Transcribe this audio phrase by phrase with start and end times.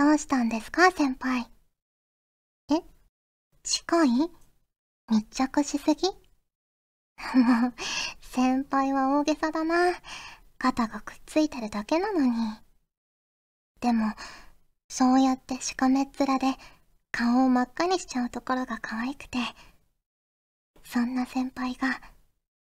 [0.00, 1.46] どうしたんですか、先輩？
[2.72, 2.80] え？
[3.62, 4.08] 近い？
[5.10, 6.06] 密着しすぎ？
[6.06, 6.14] も
[7.68, 7.74] う、
[8.22, 9.92] 先輩は大げさだな。
[10.56, 12.30] 肩がくっついてるだけなのに。
[13.82, 14.14] でも、
[14.88, 16.46] そうやってしかめっ面で
[17.12, 19.36] 顔を真っ赤にしちゃうところが可愛くて、
[20.82, 22.00] そんな先輩が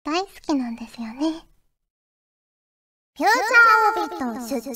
[0.04, 1.44] 大好きなんですよね。
[3.18, 4.76] フューチャーオービット出張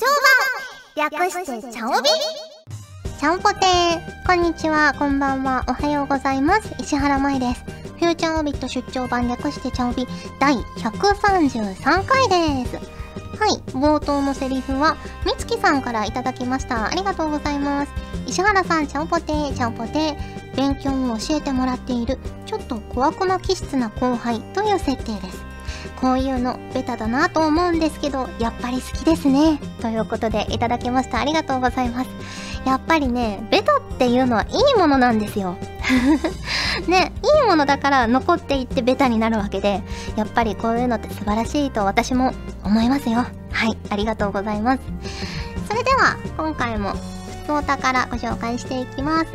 [0.96, 2.08] 略してチャオビ
[3.20, 6.74] ちゃんぽてーこんにちは、こんばんは、おはようございます。
[6.78, 7.64] 石原舞です。
[7.98, 10.06] フューチャーオビット出張版略してチャオビ
[10.38, 12.28] 第133回
[12.64, 12.76] です。
[12.76, 16.86] はい、冒頭のセリフは、みつきさんからいただきました。
[16.86, 17.92] ありがとうございます。
[18.26, 20.56] 石原さん、ちゃんぽてー、ちゃんぽてー。
[20.56, 25.44] 勉強を教えてもらっている、ちょっと小悪魔気質な後輩という設定です。
[26.00, 29.60] こういうのベタだなと思うんですけど、やっぱり好きですね。
[29.82, 31.20] ということでいただきました。
[31.20, 32.10] ありがとうございます。
[32.64, 35.56] やっぱりね、ベタっていうのはいいものなんですよ。
[36.86, 39.82] ね、いいものだから残っていってベタになるわけで、
[40.16, 42.32] やっぱりこういうのって素晴らしいと私も
[42.64, 43.18] 思いますよ。
[43.52, 44.82] はい、ありがとうございます。
[45.68, 46.96] それでは、今回も、ふ
[47.46, 49.26] つおたからご紹介していきます。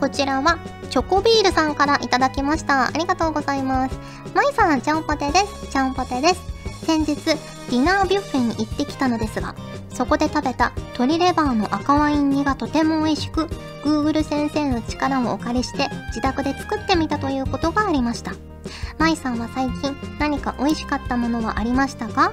[0.00, 0.58] こちらは、
[0.90, 2.86] チョコビールさんからいただきました。
[2.86, 3.98] ありがとうございます。
[4.34, 5.70] まいさん、ちゃんぽてです。
[5.70, 6.51] ちゃんぽてです。
[6.84, 9.54] 先日、ディナービュッフェに行ってきたのですが、
[9.90, 13.46] そこで食べた鶏レバーの赤ワイン煮がとても美味しく、
[13.84, 18.32] Google 先生の力をお借りして自宅で作ってみたということがありました。
[18.98, 22.32] まいさんは最近何か美味しかったものはありましたか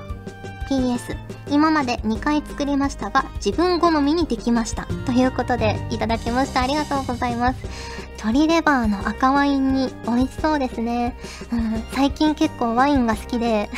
[0.69, 1.17] ?PS、
[1.49, 4.87] 今まで2回作りましたが自分好みにできました。
[5.05, 6.61] ということでいただきました。
[6.61, 8.08] ありがとうございます。
[8.19, 11.15] 鶏レバーの赤ワインに美味しそうですね。
[11.53, 13.69] うん、最近結構ワインが好きで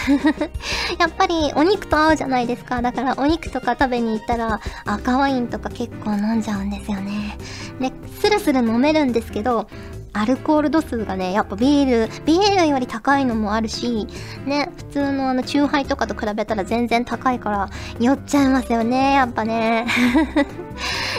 [0.97, 2.81] やっぱりお肉と合うじゃないですか。
[2.81, 7.37] だからお肉とか食べに行ったら赤ワインとか結構飲んじゃうんですよね。
[7.79, 9.67] で、スルスル飲めるんですけど、
[10.13, 14.07] アルコール度数がね、やっぱビール、ビールより高いのもあるし、
[14.45, 17.69] ね、普通のあの、チューハイとかと比べたら全然高いから、
[17.99, 19.85] 酔っちゃいますよね、やっぱね。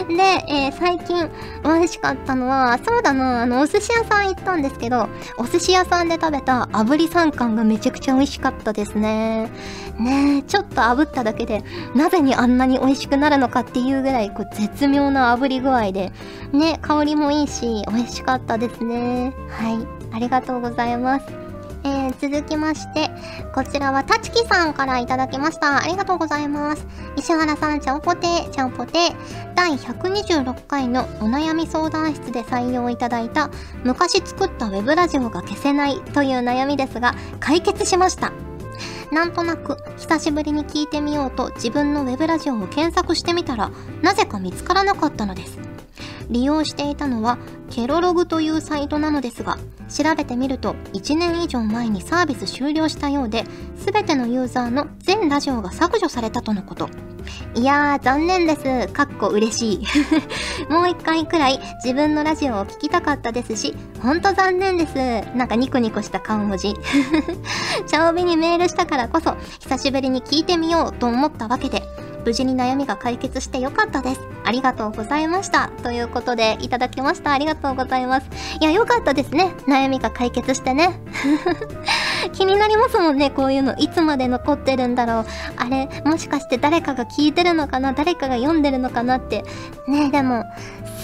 [0.08, 1.30] で、えー、最近
[1.64, 5.08] 美味しかったのは、そうだな、あの、お寿司屋さん行ったんですけど、
[5.38, 9.50] お寿司屋さんで食べた炙り三貫がめちゃくちゃ美味しかったですね。
[9.98, 11.62] ねえちょっと炙っただけで、
[11.94, 16.12] なぜにあんなに美味しくなるのかっていうぐらい、こう、絶妙な炙り具合で、
[16.52, 19.32] ね、香りもいいし、美味しかったですね。
[19.48, 19.86] はい。
[20.14, 21.41] ありがとうございます。
[22.12, 23.10] えー、続きまして、
[23.54, 25.82] こちらはたちきさんからいただきました。
[25.82, 26.86] ありがとうございます。
[27.16, 28.92] 石原さん、ちゃんぽて、ちゃんぽて、
[29.54, 33.50] 第126回のお悩み相談室で採用いただいた、
[33.84, 38.32] 昔作ったウェブラジオが消せないという悩みですが、解決しました。
[39.12, 45.58] なんとなく久しぶりに聞いてみようと自分のウェブラジオを検索してみたらなぜか見つからなかったのです
[46.32, 47.38] 利用していたのは
[47.70, 53.44] ケロログというサイトなのですが調べてみると1年以上前にサービス終了したようで
[53.76, 56.88] 全てのユーザーの全ラジオが削除されたとのこと。
[57.54, 58.92] いやー残念です。
[58.92, 59.86] かっこ嬉しい。
[60.72, 64.94] もう一回くらい自分のラジオを聴きたかったですしほんと残念です。
[65.36, 66.74] なんかニコニコした顔文字。
[67.86, 71.82] チャオビにメールしたからこそ久しぶりに聞いてみようと思ったわけで
[72.24, 74.20] 無事に悩みが解決してよかったです。
[74.44, 75.70] ありがとうございました。
[75.82, 77.32] ということで、いただきました。
[77.32, 78.28] ありがとうございます。
[78.60, 79.54] いや、よかったですね。
[79.66, 81.00] 悩みが解決してね。
[82.32, 83.74] 気になりますもんね、こういうの。
[83.76, 85.26] いつまで残ってるんだろう。
[85.56, 87.92] あれ、もしかして誰かが聞いてるのかな？
[87.92, 89.44] 誰かが読んでるのかなって。
[89.88, 90.44] ねえでも、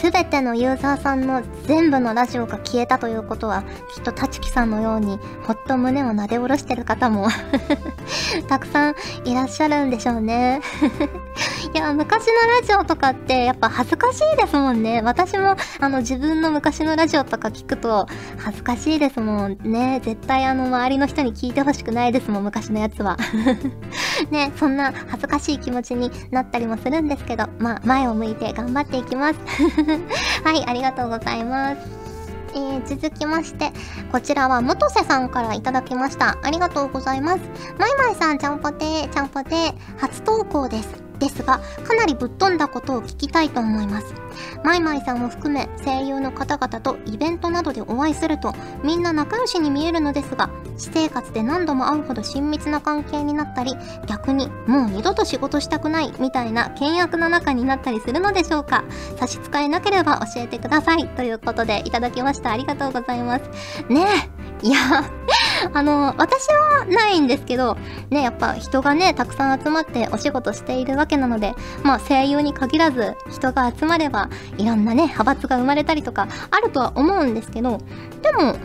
[0.00, 3.62] すべてのユーザーさんの全部のラジオが消えたということは、
[3.94, 7.28] きっと立木さんのように、ほっと胸をなで下ろしてる方も
[8.48, 8.94] たくさん
[9.26, 10.62] いらっしゃるんでしょうね
[11.74, 15.02] いや、昔のラジオとかってやっぱ恥ずかしいですもんね。
[15.04, 18.06] 私もあの自分の昔のラジオとか聞くと
[18.38, 20.00] 恥ずかしいですもんね。
[20.02, 23.18] 絶対あの周りの人に聞いてほしくないですもん、昔のやつは。
[24.30, 29.38] ね、そんな恥ずかしい気持ちになったりもするんですけど、まあ前を向いて頑張っていきます。
[30.43, 31.57] はい、ありがとうございます。
[31.58, 31.99] ます
[32.55, 33.72] えー、続きまして、
[34.10, 36.38] こちらは元瀬さんからいただきました。
[36.43, 37.40] ありがとうございます。
[37.78, 40.88] まいまいさん、ちゃんぽてー、ちゃんぽてー、初投稿です。
[41.19, 44.14] ですが、かなりぶっ飛んだことを聞きたいと思います。
[44.64, 53.75] まいまいさんを含め声優の方々とイベントなどでお会いするとみんな仲良しに見えるのですが、私生活で何度も会うほど親密な関係になったり、
[54.06, 58.84] 逆にもう二度と仕事したくないみたいな険悪な仲になったりするのでしょうか
[59.19, 61.08] 差し支えなければ教えてください。
[61.08, 62.52] ということでいただきました。
[62.52, 63.42] ありがとうございます。
[63.88, 64.38] ねえ。
[64.62, 64.78] いや、
[65.72, 67.76] あの、私はないんですけど、
[68.10, 71.54] ね、やっぱ人がね、たくさん集まってお仕事しているわけなので、
[71.84, 77.78] まあ声優に限らず人が集まれば、いろんなね、派閥が生まれたりとかあるとは思うんですけど、
[78.22, 78.56] でも、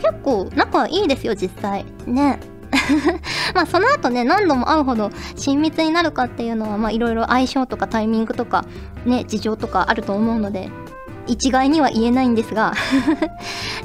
[0.00, 1.84] 結構仲いいですよ、実際。
[2.06, 2.40] ね。
[3.54, 8.64] まあその後ね何度も会うほど親密になるかっていうのはまあいろいろ相性とかタイミングとか
[9.04, 10.70] ね事情とかあると思うので
[11.26, 12.74] 一概には言えないんですが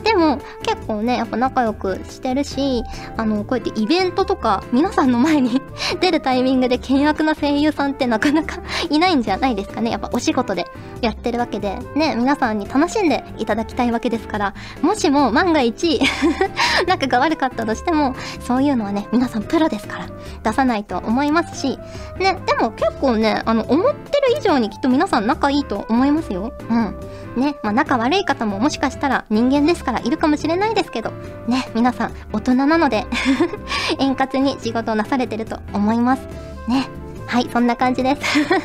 [0.06, 2.84] でも結構ねやっぱ仲良くしてるし
[3.18, 5.60] あのこうやってイベントとか皆さんの前に
[6.00, 8.60] 出るタイミングで険悪な声優さんってなかなか
[8.92, 9.90] いないんじゃないですかね。
[9.90, 10.68] やっぱお仕事で
[11.02, 11.80] やってるわけで。
[11.96, 14.54] ね皆さんに楽しんでいただきたいわけですから。
[14.84, 16.00] もしも万が一
[16.88, 20.06] 仲が悪かったとしてもそういうのはね皆さんプロですから
[20.44, 21.80] 出さないと思いますし。
[22.20, 26.54] ねでも結構ねあの思ってる以上にきっと皆さん仲いいと思いますよ。
[26.70, 26.96] うん。
[27.36, 31.12] ね、まあ仲悪い方ももしかしたら人間ですからいるかもしれないですけど、
[31.48, 33.06] ね、皆さん大人なので
[34.00, 36.22] 円滑に仕事をなされてると思います。
[36.68, 36.88] ね。
[37.28, 38.22] はい、そんな感じです。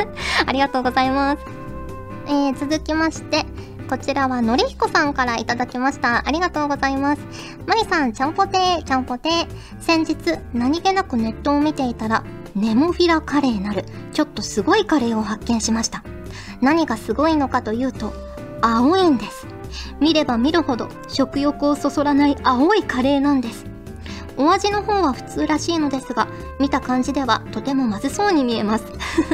[0.47, 1.39] ありがとうございます。
[2.27, 3.45] えー、続きまして、
[3.89, 6.23] こちらはのりひこさんからいただきました。
[6.25, 7.23] ありがとうございます。
[7.67, 9.47] まりさん、ちゃんぽてー、ちゃんぽてー。
[9.81, 12.23] 先日、何気なくネットを見ていたら、
[12.55, 16.05] ネモフィラカレーなる、ちょっとすごいカレーを発見しました。
[16.61, 18.13] 何がすごいのかというと、
[18.63, 19.47] 青いんです。
[20.01, 23.67] 見れば見るほど食欲をそそらない青いカレーなんです。
[24.37, 26.29] お味の方は普通らしいのですが、
[26.59, 28.85] 見た感じではとてもまずそうに見えます。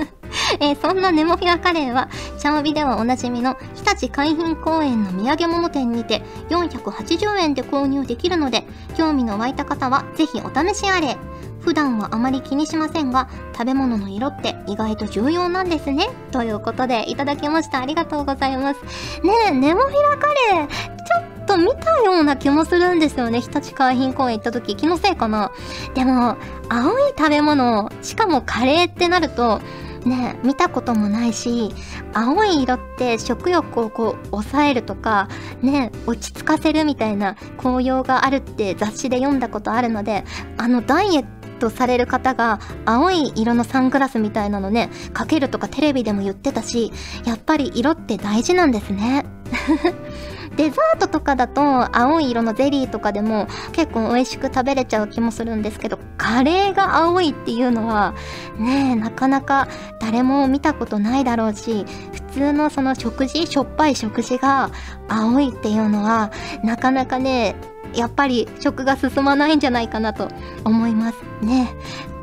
[0.61, 2.09] え、そんなネモフィラカレーは、
[2.39, 11.17] チャオビではおなじみの日立海浜公園の土産物店にて480円で購入できるので、興味の湧いた方はぜひお試しあれ。
[11.67, 16.11] 普段はあまり気にしませんが、食べ物の色って意外と重要なんですね。
[16.31, 17.81] ということで、いただきました。
[17.81, 18.81] ありがとうございます。
[19.25, 23.41] ねえ、ネモフィラカレー、ちょっと見たような気もするんですよね。
[23.41, 25.51] 日立海浜公園行った時、気のせいかな。
[25.95, 26.37] でも、
[26.69, 29.61] 青い食べ物、しかもカレーってなると、
[30.07, 31.75] ね見たこともないし
[32.15, 35.29] 青い色って食欲をこう抑えるとか
[35.63, 40.25] ね落ち着かせるみたいな効用があるって雑誌で読んだことあるので
[40.57, 46.93] あのダイエットされる方が青い色のサングラスみたいなのねかけるとかテレビでも言ってたし
[47.25, 49.25] やっぱり色って大事なんですね。
[50.57, 58.15] デザートとかだと青い色のゼリーとかでも結構美味しく食べれちゃう気もするんですけどカレーが青いっていうのは
[58.59, 59.69] ねえなかなか
[60.01, 64.71] 誰も見たことないだろうし普通のその食事しょっぱい食事が
[65.09, 66.33] 青いっていうのは
[66.65, 67.55] なかなかね
[67.95, 70.29] やっぱり食が進まないんじゃないかなと
[70.65, 71.75] 思いますね。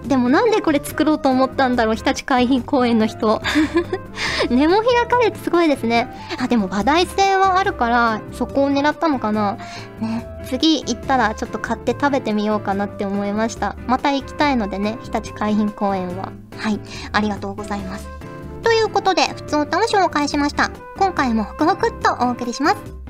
[0.08, 3.42] でもなんでこれ作ろうと思ったんだろう日立海浜公園の人。
[4.50, 6.14] ネモフィラカレーってすごいですね。
[6.40, 9.58] あ、でも話題性はあるから、そこを狙ったのかな。
[10.00, 10.28] ね。
[10.46, 13.78] 次行ったらちょっと買って食べてみようかなって思いました。
[13.88, 16.34] また行きたいのでね、日立海浜公園は。
[16.58, 16.80] はい。
[17.14, 18.08] ありがとうございます。
[18.62, 20.70] ということで、普通歌を紹介しました。
[20.98, 23.03] 今回もホクホクっとお送りします。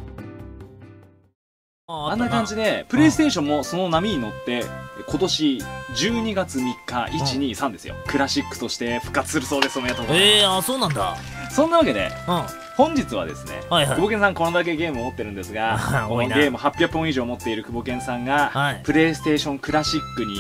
[1.86, 4.64] あんな感じでプレイステーションもその波に乗って
[5.06, 7.96] 今年12月3日123ですよ。
[8.08, 9.80] クラシックとして復活するそうです。
[9.80, 10.32] おめでとうございます。
[10.32, 11.18] ええー、あそうなんだ。
[11.52, 12.44] そんなわけで、うん、
[12.78, 20.38] 本日はですね、はいはい、久保健さんこのだけゲームを持ってるんですが このゲーム800本以上持っている久保健さんが、はい、プレイステーションクラシックに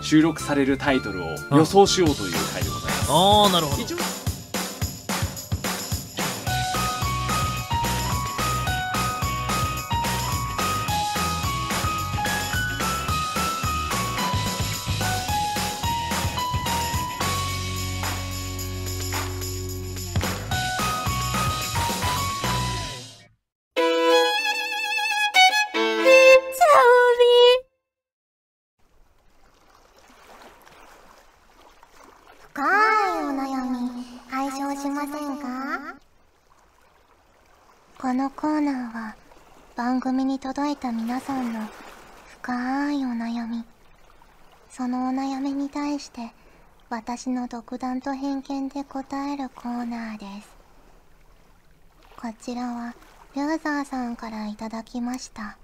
[0.00, 4.17] 収録されるタイトルを予想しようという回でございます、ああなるほど
[34.88, 34.94] こ
[38.14, 39.16] のコーナーは
[39.76, 41.60] 番組に届いた皆さんの
[42.40, 43.66] 深いお悩み。
[44.70, 46.32] そのお悩みに対して
[46.88, 50.48] 私の独断と偏見で答えるコーナーです。
[52.16, 52.94] こちらは
[53.34, 55.58] ユーザーさんからいただきました。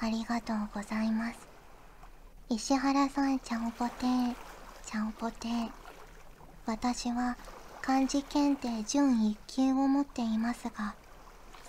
[0.00, 1.38] ありがとうございます。
[2.48, 4.34] 石原さんちゃんぽてー
[4.84, 5.70] ちゃんぽてー
[6.66, 7.36] 私は
[7.84, 10.94] 漢字検定準1級を持っていますが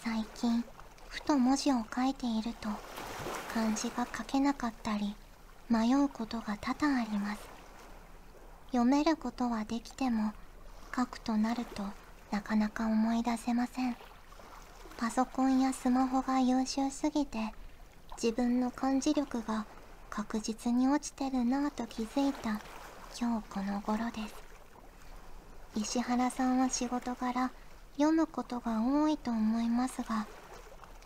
[0.03, 0.63] 最近
[1.07, 2.69] ふと文字を書いていると
[3.51, 5.15] 漢字が書けなかったり
[5.71, 7.41] 迷うことが多々あります。
[8.67, 10.33] 読めることはできても
[10.95, 11.81] 書くとなると
[12.29, 13.97] なかなか思い出せません。
[14.97, 17.53] パソコンやスマホが優秀すぎて
[18.21, 19.65] 自分の漢字力が
[20.11, 22.61] 確実に落ちてるなぁと気づいた
[23.19, 24.42] 今日この頃です。
[25.75, 27.51] 石原さんは仕事柄
[27.97, 30.27] 読むことが多いと思いますが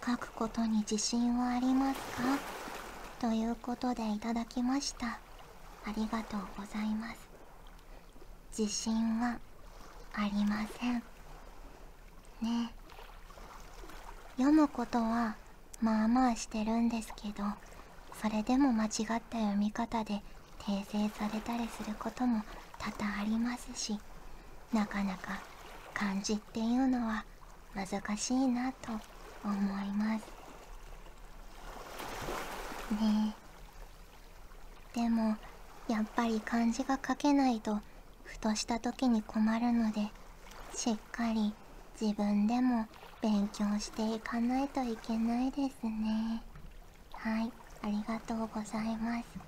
[0.06, 2.24] 書くことに自信はありますか？
[3.20, 5.08] ということでいただきました。
[5.08, 5.20] あ
[5.96, 7.28] りがとうございます。
[8.58, 9.40] 自信は
[10.14, 11.04] ありません。
[12.42, 12.72] ね。
[14.38, 15.36] 読むことは
[15.82, 17.44] まあまあしてるんですけど
[18.22, 18.90] それでも間違っ
[19.30, 20.22] た読み方で
[20.60, 22.44] 訂正されたりすることも
[22.78, 24.00] 多々ありますし
[24.74, 25.42] なかなか
[25.94, 27.26] 漢字っていうのは
[27.74, 28.92] 難しいなと
[29.44, 30.26] 思います。
[32.94, 33.36] ね
[34.96, 35.00] え。
[35.02, 35.36] でも
[35.88, 37.80] やっぱり漢字が書けないと
[38.24, 40.08] ふとした時に困るので
[40.74, 41.54] しっかり
[42.00, 42.88] 自分でも
[43.22, 46.42] 勉強していかないといけないですね。
[47.14, 47.52] はい
[47.84, 49.48] ありがとうございます。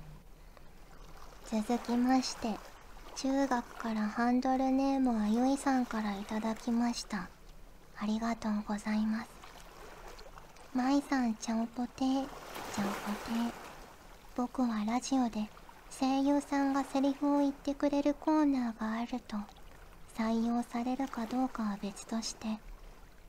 [1.63, 2.55] 続きまして
[3.21, 7.27] 中学からハンドルネームあゆいさんからいただきました。
[7.97, 9.29] ありがとうございます。
[10.73, 12.29] まいさんちゃんぽてちゃんぽて
[14.37, 15.49] 僕はラジオで
[15.99, 19.35] 声優さんがセリフを言ってくれるコーナーがあると
[20.17, 22.47] 採用されるかどうかは別として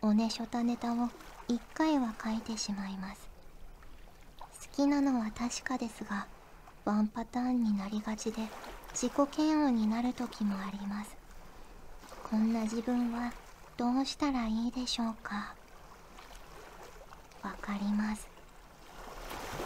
[0.03, 1.09] おねしょたネタを
[1.49, 3.29] 1回は書いてしまいます。
[4.41, 6.29] 好きなのは確かですが
[6.85, 8.43] ワンパターンになりがちで
[8.93, 11.17] 自己嫌悪になる時もあります。
[12.31, 13.33] こんな自分は
[13.77, 15.55] どうしたらいいでしょうか？
[17.43, 18.29] わかります。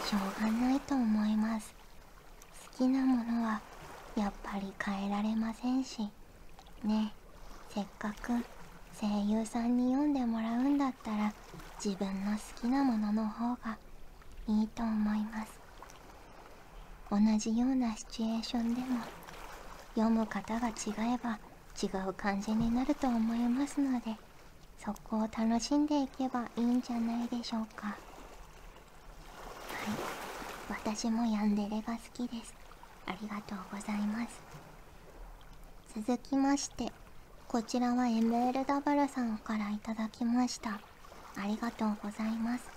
[0.05, 1.75] しょうがないと思います。
[2.71, 3.61] 好きなものは
[4.15, 6.09] やっぱり変えられませんし。
[6.83, 7.13] ね
[7.69, 8.31] せっかく
[8.99, 11.33] 声優さんに読んでもらうんだったら
[11.83, 13.77] 自分の好きなものの方が
[14.47, 15.64] いいと思います。
[17.09, 18.99] 同じようなシチュエーションでも
[19.95, 20.73] 読む方が違
[21.13, 21.39] えば
[21.81, 24.15] 違う感じになると思いますので
[24.77, 27.87] そこを楽しんでいけばいいんじゃないでしょうか。
[27.87, 27.97] はい。
[30.69, 32.53] 私もヤンデレが好きです。
[33.05, 34.41] ありがとうございます。
[35.95, 36.91] 続きまして
[37.47, 40.81] こちらは MLW さんからいただきました。
[41.37, 42.69] ありがとうございます。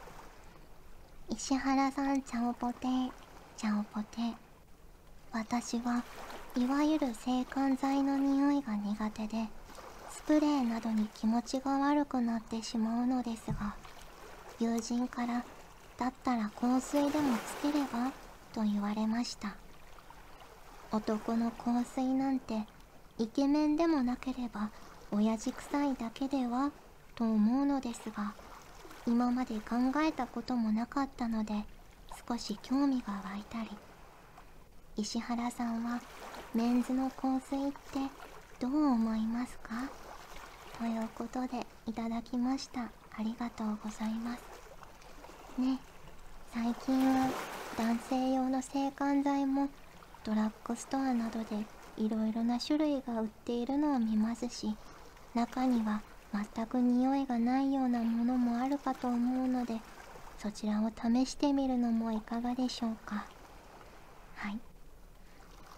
[1.30, 2.86] 石原さんちゃんぽて
[3.58, 4.06] ちゃんぽて
[5.32, 6.04] 私は
[6.56, 9.48] いわゆる制汗剤の匂いが苦手で
[10.12, 13.74] スプレーなどに気持ちが悪くなってしまうのですが
[14.60, 15.44] 友人から
[15.98, 18.12] だったら香水でもつければ？
[18.54, 19.56] と言われました。
[20.92, 22.64] 男の香水なんて
[23.18, 24.70] イケメンでもなければ
[25.10, 26.70] 親父臭いだけでは？
[27.16, 28.34] と思うのですが
[29.08, 31.54] 今まで考えたこともなかったので
[32.28, 33.70] 少し興味が湧いたり。
[34.98, 35.98] 石原さんは
[36.54, 38.00] メンズの香水って
[38.60, 39.88] どう思いますか？
[40.78, 42.82] ということでいただきました。
[43.16, 44.42] ありがとうございます。
[45.58, 45.78] ね
[46.52, 47.30] 最近は
[47.78, 49.70] 男性用の制汗剤も
[50.22, 51.64] ドラッグストアなどで
[51.96, 54.76] いろいろな種類が売っているのを見ますし
[55.34, 59.80] 中には全く匂いがないようなものもあるかと思うので
[60.38, 63.26] そちらを試してみるのもいかがでしょうか？
[64.36, 64.58] はい。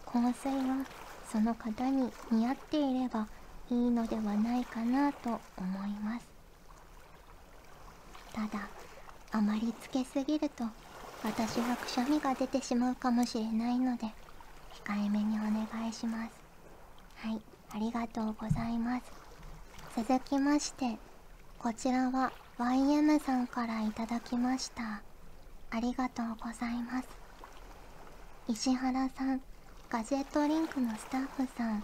[0.04, 0.84] 香水は
[1.26, 3.26] その方に似合っていれば
[3.70, 6.28] いいのではないかなと思います。
[8.34, 8.68] ただ
[9.32, 10.64] あまりつけすぎると
[11.24, 14.06] 私はくしゃみが出てしまうかもしれないので
[14.84, 16.32] 控えめにお願いします。
[17.16, 17.40] はい。
[17.72, 19.04] ありがとうございます。
[19.96, 20.98] 続きまして
[21.58, 25.00] こちらは YM さんからいただきました。
[25.70, 27.08] ありがとうございます。
[28.48, 29.40] 石原さん
[29.88, 31.82] ガジェットリンクのスタッフさん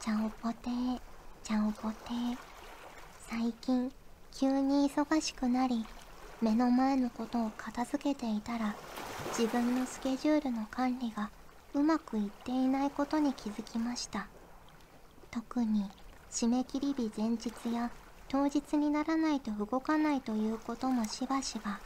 [0.00, 1.00] ちゃんぽてー
[1.44, 2.36] ちゃんぽてー。
[3.30, 3.92] 最近
[4.36, 5.86] 急に忙しくなり
[6.42, 8.74] 目の前のことを片付けていたら
[9.28, 11.30] 自分のスケジュールの管理が
[11.72, 14.26] うまくいっていないことに気づきました。
[15.30, 15.88] 特に
[16.32, 17.92] 締め切り日前日や
[18.28, 21.78] 当日にならないと動かないということもしばしば。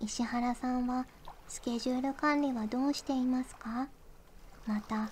[0.00, 1.06] 石原さんは
[1.48, 3.88] スケジュール管理はどうしていますか？
[4.66, 5.10] また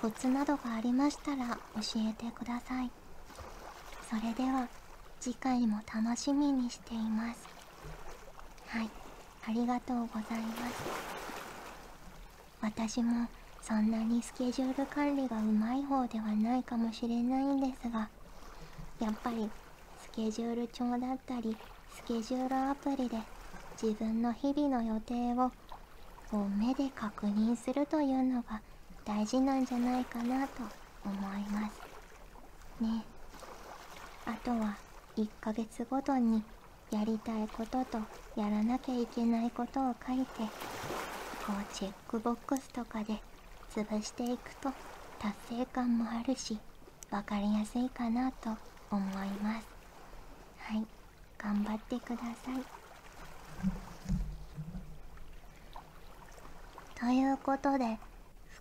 [0.00, 2.90] コツなどがありましたら教えてください。
[4.08, 4.68] それでは
[5.20, 7.48] 次回も楽しみにしています。
[8.68, 8.90] はい
[9.48, 10.82] ありがとうございます。
[12.60, 13.26] 私も
[13.60, 18.08] そんなにスケジュール管理がうまい方ではないかもしれないんですが
[19.00, 19.50] やっぱり
[20.14, 21.56] ケジュール帳だったり
[21.96, 23.16] スケジュールアプリで
[23.82, 25.50] 自分の日々の予定を
[26.30, 28.60] こう目で確認するというのが
[29.06, 30.62] 大事なんじゃないかなと
[31.04, 31.16] 思い
[31.50, 32.82] ます。
[32.82, 33.04] ね。
[34.26, 34.76] あとは
[35.16, 36.42] 1ヶ月ごとに
[36.90, 37.98] やりたいことと
[38.36, 40.42] やらなきゃいけないことを書いて
[41.46, 43.16] こうチェックボックスとかで
[43.74, 44.70] 潰していくと
[45.18, 46.58] 達成感もあるし
[47.10, 48.50] 分かりやすいかなと
[48.90, 49.71] 思います。
[51.42, 52.22] 頑張ってくださ
[52.52, 52.62] い。
[56.98, 57.98] ということで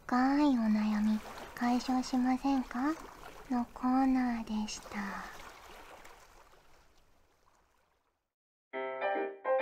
[0.06, 1.20] 深いお悩み
[1.54, 2.80] 解消しませんか？
[3.52, 4.98] のコーナーでした。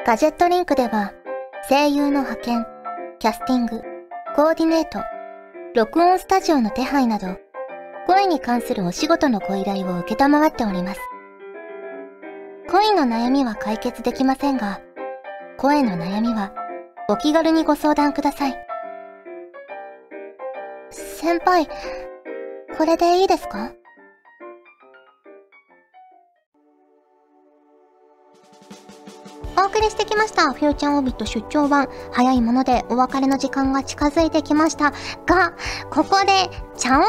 [0.06, 1.12] ガジェットリンクでは
[1.68, 2.66] 声優の派遣
[3.20, 3.82] キャスティング
[4.36, 5.00] コーディネート
[5.76, 7.38] 録音スタジオの手配など
[8.08, 11.02] 声に関するお仕事のご依頼を受けたまわっております。
[12.72, 14.80] 恋の悩みは解決できませんが
[15.58, 16.54] 声の悩みは
[17.10, 18.56] お気軽にご相談ください
[20.92, 21.68] 先輩、
[22.78, 23.72] これでいいですか？
[29.58, 30.54] お送りしてきました。
[30.54, 31.90] フューチャーオビット出張版。
[32.12, 34.92] 早いものでお別れの時間が近づいてきました。
[35.26, 35.54] が、
[35.92, 37.04] ここで、チャオタンの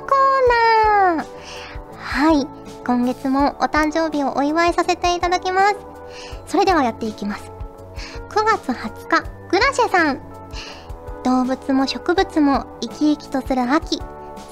[0.00, 1.26] コーナー
[1.94, 2.63] はい。
[2.84, 5.76] 今月もお誕生日をお祝いさせていただきます。
[6.46, 7.50] それではやっていきます。
[8.28, 10.34] 9月20日、グラシェさん。
[11.24, 14.02] 動物も植物も生き生きとする秋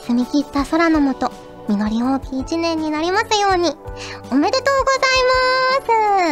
[0.06, 1.30] 澄み切った空の下
[1.68, 3.76] 実り多きい一年になりますように
[4.30, 5.28] おめでとうござい
[5.86, 6.31] ま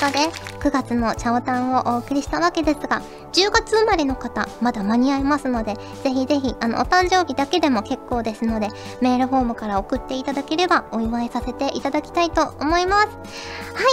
[0.00, 0.18] ことで
[0.60, 3.02] 9月のチャオタンをお送りしたわけですが、
[3.32, 8.68] 10月生まれの方、まだ間に合いますので、ぜひぜひ、あの、お誕生日だけでも結構ですので、
[9.02, 13.08] メールフォームから送っていただければお祝いさせていただきたいと思います。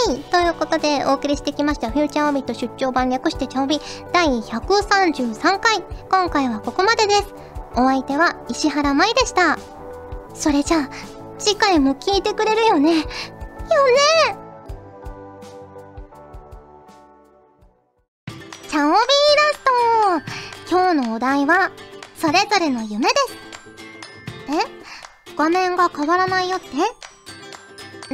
[0.08, 3.78] はい、ということで、お送りしてきました、フューチャーオビット出張版略してチャオビ
[4.12, 5.82] 第133回。
[6.10, 7.34] 今回はここまでです。
[7.74, 9.58] お相手は石原舞でした。
[10.32, 10.90] それじゃあ、
[11.38, 12.96] 次回も聞いてくれるよね。
[12.96, 14.47] よね
[18.68, 19.00] チャオビーラ
[19.54, 20.28] ス
[20.68, 21.70] ト今日のお題は、
[22.16, 23.36] それぞれの夢です。
[24.50, 25.34] え？
[25.38, 26.66] 画面が変わらないよって？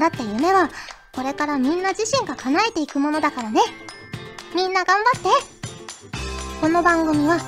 [0.01, 0.71] だって夢は、
[1.13, 3.63] これからみんな自身が叶えていくものだからね。
[4.55, 5.29] みんな頑張って
[6.61, 7.39] この番組は、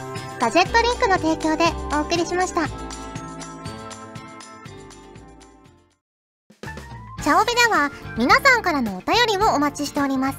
[0.41, 1.65] ガジェットリンクの提供で
[1.97, 2.67] お送りしました。
[2.67, 10.39] チャオビでは、皆さんからのお便りをお待ちしております。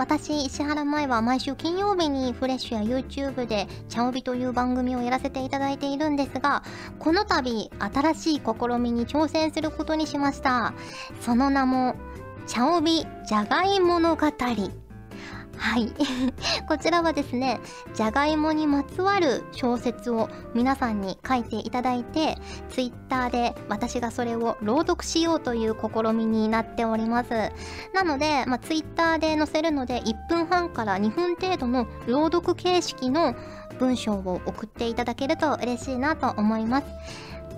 [0.00, 6.62] 私、石原舞は毎週金曜日にフレッシュや YouTube でちゃおびという番組をやらせていただいているんですが、
[6.98, 10.72] この度新しい試みに挑戦することにしました。
[11.20, 11.96] その名も、
[12.46, 14.26] ちゃおびじゃがい物語。
[15.60, 15.92] はい。
[16.66, 17.60] こちらはですね、
[17.94, 22.38] じゃがいもにまつわる小説を皆さんに書いていただいて、
[22.70, 27.30] Twitter で私がそれを朗読しようという試みになっております。
[27.92, 33.34] なので、まあ、Twitter で載せるので、1分半から2分程度の朗読形式の
[33.78, 36.86] 文章を送っていただけると嬉しいなと思います。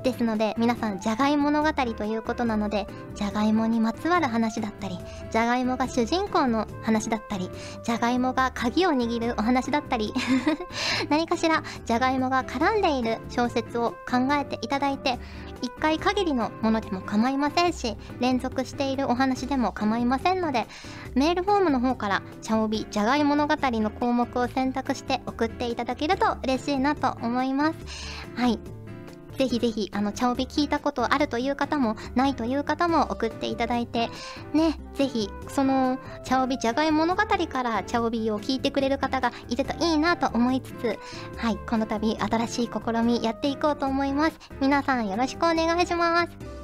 [0.02, 4.98] ですので皆さんじゃがいも物語ということなのでじゃがいもにまつわる話だったり
[5.30, 7.50] じゃがいもが主人公の話だったり
[7.84, 10.14] じゃがいもが鍵を握るお話だったり
[11.10, 15.18] 何かしらじゃがいもが絡んでいる小説を考えていただいて
[15.60, 20.66] 1回限りのものでも構いませんし連続しているお話でも構いませんので
[21.14, 27.78] メールフォームの方から「茶帯じゃがい物語」の項目を選択して送っていただけると嬉しいなと思います。
[28.36, 28.81] はい。
[29.36, 34.10] ぜひぜひ、あの、茶帯聞いたことあるという方も、ないという方も送っていただいて、
[34.52, 40.98] ね、ぜひ、その、茶帯じゃがい物語から茶帯を聞いてくれる方がいるといいなと思いつつ、
[41.36, 44.38] はい、この度、新しい試みやっていこうと思います。
[44.60, 46.62] 皆さんよろしくお願いします。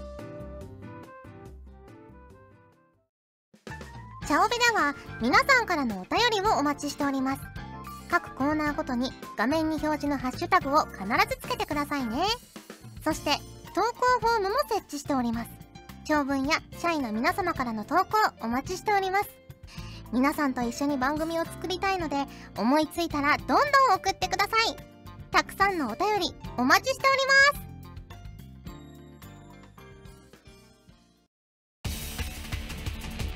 [4.28, 7.40] 茶帯では、皆さんからのお便りをお待ちしております。
[8.10, 12.24] 各コーナーごとに画面に表示のハッシュタグを必ずつけてくださいね。
[13.04, 13.30] そして
[13.74, 15.50] 投稿フォームも設置しております。
[16.04, 18.04] 長文や社員の皆様からの投稿
[18.40, 19.28] お待ちしております。
[20.12, 22.16] 皆さんと一緒に番組を作りたいので
[22.56, 23.58] 思いついたらどんどん
[23.96, 24.76] 送ってください。
[25.30, 27.68] たくさんのお便りお待ちしております。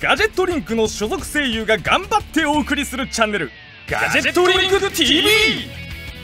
[0.00, 3.52] ガジェットリンクの所属声優が頑張ってお送りするチャンネル
[3.88, 5.81] ガジェットリンク TV